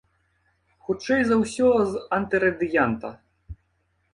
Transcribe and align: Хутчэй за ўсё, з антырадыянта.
Хутчэй 0.87 1.21
за 1.27 1.35
ўсё, 1.41 1.69
з 1.91 2.01
антырадыянта. 2.17 3.09